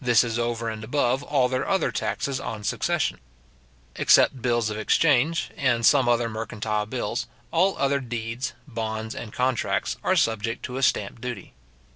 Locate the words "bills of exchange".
4.40-5.50